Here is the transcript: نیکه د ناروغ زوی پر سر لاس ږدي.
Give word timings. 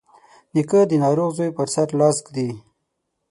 نیکه 0.53 0.79
د 0.87 0.91
ناروغ 1.03 1.29
زوی 1.37 1.49
پر 1.57 1.67
سر 1.73 1.87
لاس 1.99 2.17
ږدي. 2.25 2.49